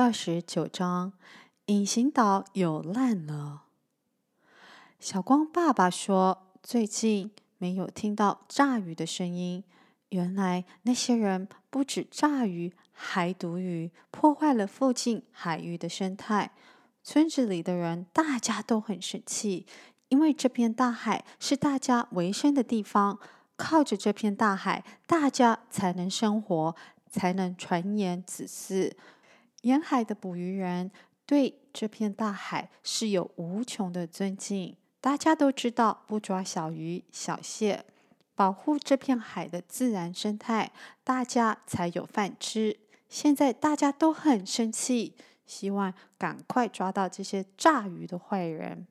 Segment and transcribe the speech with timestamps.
[0.00, 1.12] 二十九章，
[1.66, 3.64] 隐形岛有烂了。
[5.00, 9.64] 小光爸爸说：“最近没有听到炸鱼的声音。
[10.10, 16.52] 原来那些人不止炸鱼，还毒鱼，破坏了附近海域的生态。
[17.02, 19.66] 村子里的人大家都很生气，
[20.10, 23.18] 因为这片大海是大家维生的地方，
[23.56, 26.76] 靠着这片大海，大家才能生活，
[27.10, 28.92] 才能传言子嗣。”
[29.62, 30.90] 沿海的捕鱼人
[31.26, 34.76] 对这片大海是有无穷的尊敬。
[35.00, 37.84] 大家都知道，不抓小鱼小蟹，
[38.34, 40.72] 保护这片海的自然生态，
[41.04, 42.78] 大家才有饭吃。
[43.08, 45.14] 现在大家都很生气，
[45.46, 48.86] 希望赶快抓到这些炸鱼的坏人。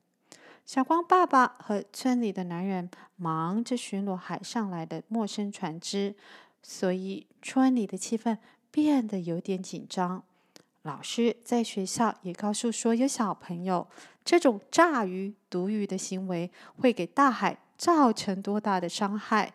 [0.64, 6.14] 小光爸爸和村里的男人忙着巡逻海上来的陌生船只，
[6.62, 8.38] 所以村里的气氛
[8.70, 10.24] 变得有点紧张。
[10.88, 13.86] 老师在学校也告诉所有小朋友，
[14.24, 19.52] 这种炸鱼、毒鱼的行为会给大海造成多大的伤害。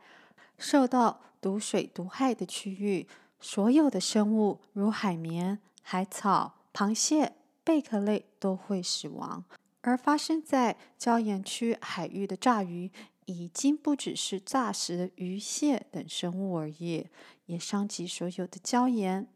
[0.59, 3.08] 受到毒水毒害的区域，
[3.39, 9.44] 所有的生物如海绵、海草、螃蟹、贝壳类都会死亡。
[9.81, 12.92] 而发生在礁岩区海域的炸鱼，
[13.26, 17.08] 已经不只是炸死鱼蟹等生物而已，
[17.48, 19.28] 也伤及所有的礁岩。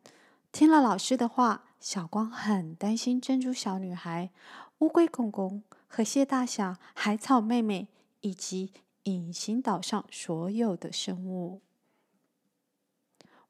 [0.52, 1.64] 听了老师的话。
[1.80, 4.32] 小光很担心珍珠小女孩、
[4.80, 7.88] 乌龟公公和蟹大侠、海草妹妹
[8.22, 11.62] 以及隐形岛上所有的生物。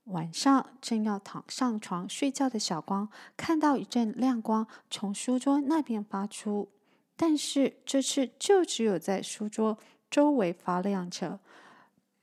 [0.04, 6.68] 晚上正要躺上床睡觉的小光，看到一阵亮光从书桌那边发出，
[7.16, 9.78] 但是这次就只有在书桌
[10.12, 11.40] 周围发亮着。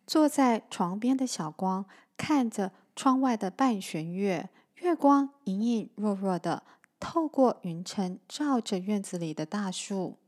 [0.06, 1.86] 坐在床边的小光
[2.18, 4.50] 看着窗外的半弦月。
[4.84, 6.62] 月光隐隐弱弱的
[7.00, 10.18] 透过云层，照着院子里的大树。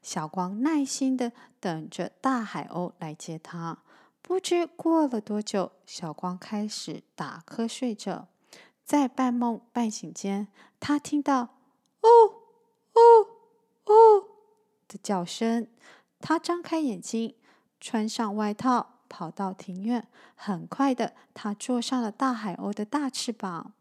[0.00, 3.76] 小光耐心的等着大海鸥来接它。
[4.22, 8.28] 不知过了多久，小光开始打瞌睡着。
[8.82, 10.48] 在半梦半醒间，
[10.80, 11.40] 他听到
[12.00, 12.08] “哦
[12.94, 13.02] 哦
[13.84, 14.24] 哦”
[14.88, 15.68] 的叫声。
[16.20, 17.34] 他张开眼睛，
[17.78, 20.08] 穿上外套，跑到庭院。
[20.34, 23.74] 很快的，他坐上了大海鸥的大翅膀。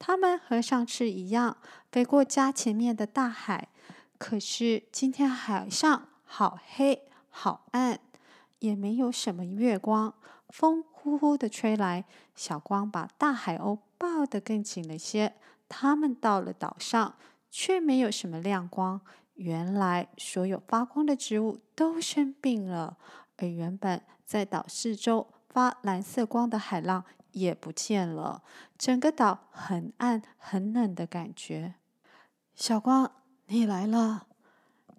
[0.00, 1.58] 他们和上次一样
[1.92, 3.68] 飞过家前面的大海，
[4.16, 8.00] 可是今天海上好黑好暗，
[8.60, 10.14] 也没有什么月光。
[10.48, 15.34] 风呼呼的吹来，小光把大海鸥抱得更紧了些。
[15.68, 17.14] 他们到了岛上，
[17.50, 19.02] 却没有什么亮光。
[19.34, 22.96] 原来所有发光的植物都生病了，
[23.36, 27.04] 而原本在岛四周发蓝色光的海浪。
[27.32, 28.42] 也不见了，
[28.78, 31.74] 整个岛很暗、很冷的感觉。
[32.54, 33.10] 小光，
[33.46, 34.26] 你来了。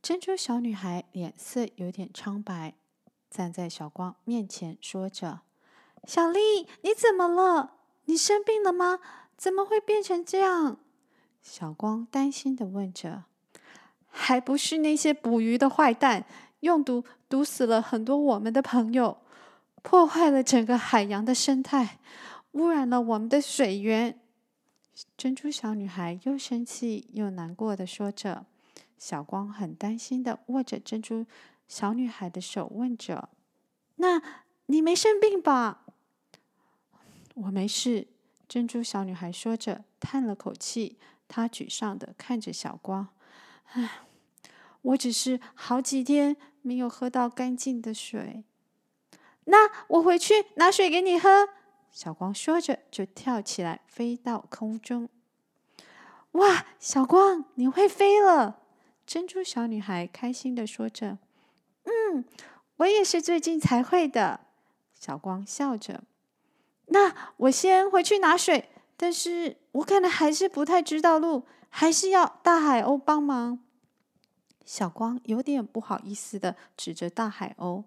[0.01, 2.73] 珍珠小女孩脸色有点苍白，
[3.29, 5.41] 站在小光面前说着
[6.07, 7.75] ：“小丽，你怎么了？
[8.05, 8.99] 你生病了吗？
[9.37, 10.77] 怎么会变成这样？”
[11.43, 13.25] 小光担心的问着
[14.09, 16.25] ：“还不是那些捕鱼的坏蛋
[16.61, 19.17] 用毒毒死了很多我们的朋友。”
[19.81, 21.99] 破坏了整个海洋的生态，
[22.51, 24.19] 污染了我们的水源。
[25.17, 28.45] 珍珠小女孩又生气又难过的说着。
[28.97, 31.25] 小光很担心的握着珍珠
[31.67, 33.29] 小女孩的手，问着
[33.97, 34.21] ：“那
[34.67, 35.85] 你没生病吧
[37.33, 38.07] ？”“我没事。”
[38.47, 40.99] 珍珠小女孩说着，叹了口气。
[41.27, 43.07] 她沮丧的看着小光
[43.73, 44.01] ：“唉，
[44.81, 48.43] 我只是好几天没有喝到干净的水。”
[49.45, 51.49] 那我回去拿水给你喝。”
[51.91, 55.09] 小光说着，就跳起来飞到空中。
[56.33, 58.61] 哇，小光，你会飞了！
[59.05, 61.17] 珍珠小女孩开心地说着。
[61.83, 62.23] “嗯，
[62.77, 64.41] 我也是最近才会的。”
[64.97, 66.03] 小光笑着。
[66.87, 73.59] “那我先回去拿水，但是我可能还是不太知道路，还是要大海鸥帮忙。”
[74.63, 77.83] 小光有点不好意思地指着大海鸥。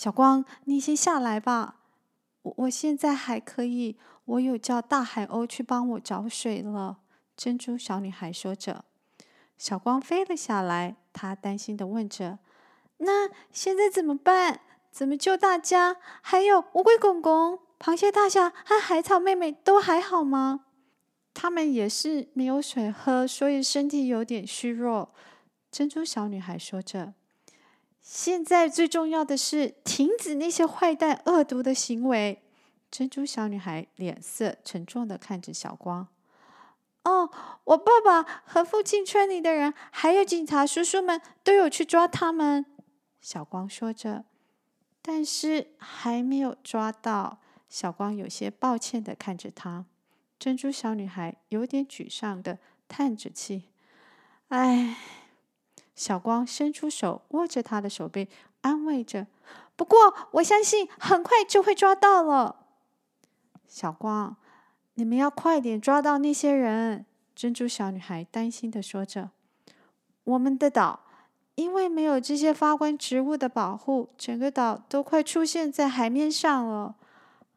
[0.00, 1.74] 小光，你先下来吧。
[2.40, 7.00] 我我现在还可以，我有叫大海鸥去帮我找水了。
[7.36, 8.86] 珍珠小女孩说着。
[9.58, 12.38] 小光飞了下来，她担心的问着
[12.96, 14.62] ：“那现在怎么办？
[14.90, 15.98] 怎么救大家？
[16.22, 20.64] 还有乌龟公公、螃蟹大侠和海草妹妹都还好吗？”
[21.34, 25.12] 他们也是没有水喝，所以身体有点虚弱。
[25.70, 27.12] 珍珠小女孩说着。
[28.00, 32.42] 现在最重要的是停止那些坏蛋恶毒的行为。
[32.90, 36.08] 珍珠小女孩脸色沉重的看着小光。
[37.04, 37.30] 哦，
[37.64, 42.66] 我爸爸和附近村里的人，还有警察叔叔们都有去抓他们。
[43.20, 44.24] 小光说着，
[45.00, 47.38] 但是还没有抓到。
[47.68, 49.86] 小光有些抱歉地看着他。
[50.38, 52.58] 珍珠小女孩有点沮丧地
[52.88, 53.68] 叹着气
[54.48, 54.96] ：“哎。”
[56.00, 58.26] 小光伸出手握着他的手背，
[58.62, 59.26] 安慰着
[59.76, 62.64] ：“不过我相信很快就会抓到了。”
[63.68, 64.34] 小光，
[64.94, 67.04] 你们要快点抓到那些人。”
[67.36, 69.28] 珍珠小女孩担心地说着
[70.24, 71.00] ：“我们的岛
[71.56, 76.94] 因为没有这些发光植物的保护，整个岛都快出现在海面上了。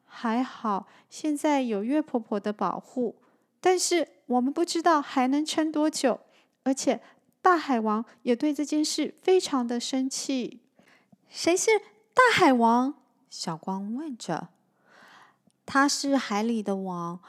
[0.04, 3.16] 还好现在有月婆婆的保护，
[3.62, 6.20] 但是我们不知道还能撑多久。
[6.66, 7.02] 而且
[7.44, 10.62] 大海王也对这件事非常的生气。
[11.28, 11.72] 谁是
[12.14, 12.94] 大海王？”
[13.28, 14.48] 小光问着。
[15.66, 17.20] 他是海里的王，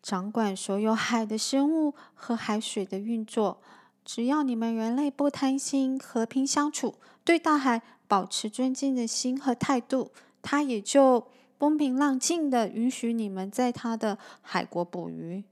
[0.00, 3.60] 掌管所有海的生物和海水的运作。
[4.04, 6.94] 只要你们人类不贪心、和平相处，
[7.24, 11.26] 对大海保持尊敬的心和态度，他也就
[11.58, 15.42] 风平浪静的允许你们在他的海国捕鱼。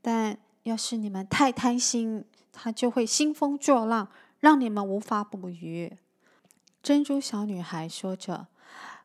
[0.00, 4.08] 但要是你们太贪心，他就会兴风作浪，
[4.40, 5.96] 让你们无法捕鱼。
[6.82, 8.46] 珍珠小女孩说着：“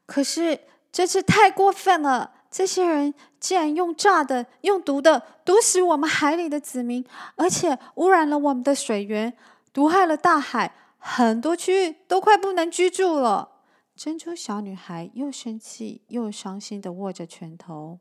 [0.05, 0.61] 可是
[0.91, 7.05] 这次太过分了。”这些人竟然用炸的、用毒的毒死我们海里的子民，
[7.35, 9.37] 而且污染了我们的水源，
[9.71, 13.49] 毒害了大海，很多区域都快不能居住了。
[13.95, 17.99] 珍珠小女孩又生气又伤心的握着拳头。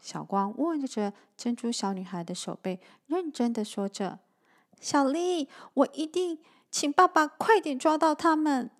[0.00, 4.18] 小光握着珍珠小女孩的手背，认真的说着
[4.80, 6.38] ：“小丽，我一定
[6.70, 8.70] 请爸爸快点抓到他们。”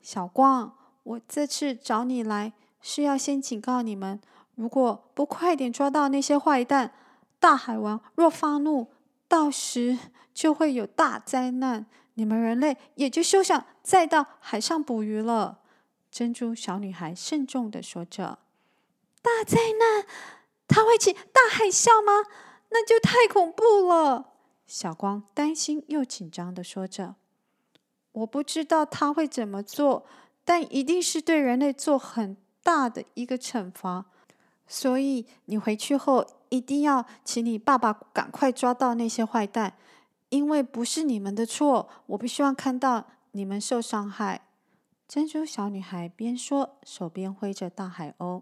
[0.00, 2.52] 小光，我这次找你来。
[2.84, 4.20] 是要先警告你们，
[4.56, 6.92] 如果不快点抓到那些坏蛋，
[7.38, 8.88] 大海王若发怒，
[9.28, 9.96] 到时
[10.34, 15.60] 就会有大灾难，你们人类也就休想再到海上捕鱼了。
[16.10, 18.40] 珍珠小女孩慎重地说着
[19.22, 20.04] ：“大灾难？
[20.66, 22.28] 他会起大海啸吗？
[22.70, 24.31] 那就太恐怖了。”
[24.72, 27.16] 小光担心又紧张地说着
[28.12, 30.06] ：“我不知道他会怎么做，
[30.46, 34.06] 但一定是对人类做很。”大的一个惩罚，
[34.66, 39.74] 所以你回去后一定要请你爸爸赶快抓到那些坏蛋，
[40.30, 44.46] 因为不是你们的错，我不希望看到你们受伤害。
[45.06, 48.40] 珍珠小女孩边说，手边挥着大海鸥，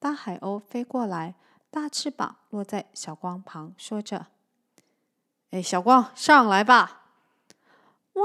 [0.00, 1.36] 大海鸥飞过来，
[1.70, 4.26] 大翅膀落在小光旁，说着
[5.52, 7.04] ：“哎，小光，上来吧！”
[8.14, 8.24] 哇，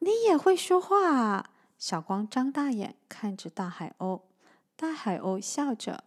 [0.00, 1.50] 你也会说话啊！
[1.78, 4.22] 小光张大眼看着大海鸥。
[4.76, 6.04] 大海鸥笑着，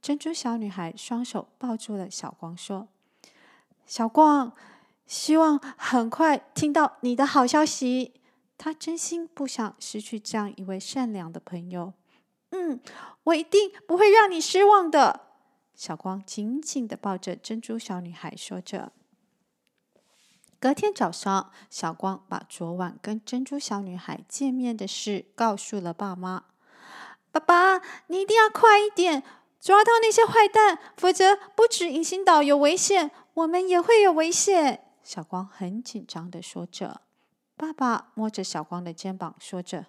[0.00, 2.88] 珍珠小女孩双手抱住了小光，说
[3.86, 4.52] ：“小光，
[5.06, 8.14] 希望很快听到你的好消息。
[8.58, 11.92] 她真心不想失去这样一位善良的朋友。
[12.50, 12.80] 嗯，
[13.24, 15.28] 我一定不会让你失望的。”
[15.74, 18.92] 小光紧紧地抱着珍珠小女孩，说着。
[20.62, 26.44] 隔天早上，小光把昨晚跟珍珠小女孩见面的事告诉了爸妈。
[27.32, 29.24] 爸爸，你一定要快一点
[29.58, 34.84] 抓到那些坏蛋，否则不止隐形岛有危险，我们也会有危险。
[35.02, 37.00] 小光很紧张的说着。
[37.56, 39.86] 爸爸摸着小光的肩膀，说着：“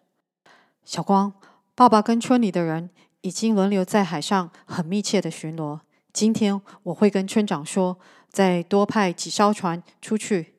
[0.84, 1.34] 小光，
[1.76, 2.90] 爸爸跟村里的人
[3.22, 5.82] 已经轮流在海上很密切的巡逻。
[6.12, 10.53] 今天我会跟村长说，再多派几艘船出去。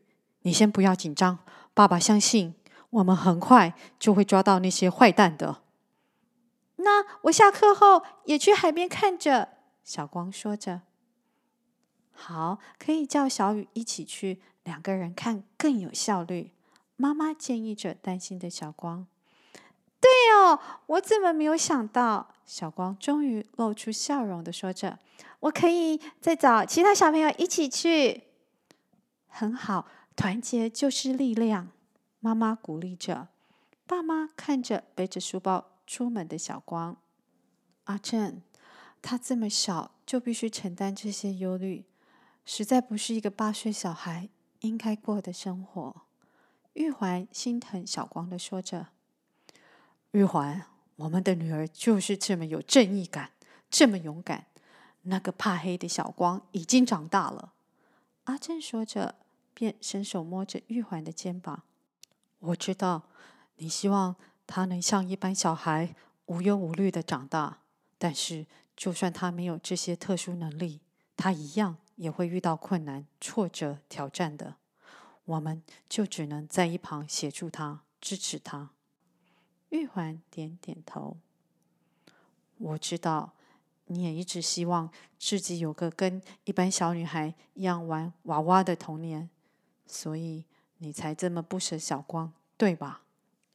[0.44, 1.40] 你先不要紧张，
[1.74, 2.54] 爸爸相信
[2.88, 5.62] 我们很快就会抓到那些坏蛋的。”
[6.76, 9.48] 那我下课后也去海边看着。
[9.82, 10.82] 小光说着
[12.12, 16.52] ：“好，可以叫小雨一起去，两个人看更有效率。”
[16.96, 19.06] 妈妈建议着担心的小光。
[20.00, 24.98] “对哦，我怎么没有想到？”小光终于露出笑容的说着
[25.40, 28.24] ：“我可以再找其他小朋友一起去。”
[29.28, 29.86] 很好，
[30.16, 31.70] 团结就是力量。
[32.20, 33.28] 妈妈鼓励着。
[33.86, 35.70] 爸妈看着背着书包。
[35.86, 36.96] 出门的小光，
[37.84, 38.40] 阿正，
[39.02, 41.84] 他这么小就必须承担这些忧虑，
[42.46, 44.30] 实在不是一个八岁小孩
[44.60, 45.94] 应该过的生活。
[46.72, 48.88] 玉环心疼小光的说着
[50.12, 50.64] ：“玉环，
[50.96, 53.32] 我们的女儿就是这么有正义感，
[53.68, 54.46] 这么勇敢。
[55.02, 57.52] 那个怕黑的小光已经长大了。”
[58.24, 59.16] 阿正说着，
[59.54, 61.62] 便伸手摸着玉环的肩膀
[62.40, 63.04] ：“我知道，
[63.56, 64.14] 你希望。”
[64.46, 65.96] 他能像一般小孩
[66.26, 67.60] 无忧无虑的长大，
[67.96, 68.46] 但是
[68.76, 70.82] 就算他没有这些特殊能力，
[71.16, 74.56] 他一样也会遇到困难、挫折、挑战的，
[75.24, 78.68] 我们就只能在一旁协助他、支持他。
[79.70, 81.16] 玉环点点头。
[82.58, 83.32] 我知道，
[83.86, 89.30] 你也一直希望自己有个跟一般小女孩一样玩娃娃的童年，
[89.86, 90.44] 所以
[90.78, 93.02] 你才这么不舍小光，对吧？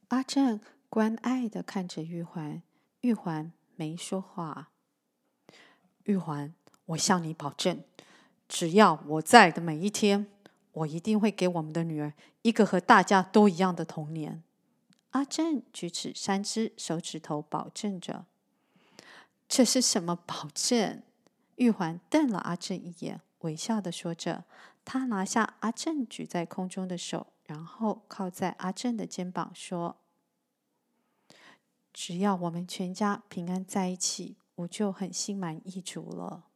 [0.08, 2.62] 阿正关爱的看着玉环，
[3.00, 4.70] 玉环没说话。
[6.04, 6.54] 玉环，
[6.86, 7.84] 我向你保证，
[8.48, 10.26] 只要我在的每一天，
[10.72, 14.42] 我一定会给我们的女儿一个和大家都一样的童年。
[15.10, 18.26] 阿正举起三只手指头，保证着。
[19.48, 21.02] 这是什么保证？
[21.56, 24.44] 玉环瞪了阿正一眼，微笑的说着。
[24.84, 29.96] 他拿下阿正举在空中的手，然后靠在阿正的肩膀，说
[31.92, 36.49] ：“只要我们全家平安在一起。”我就很心满意足了。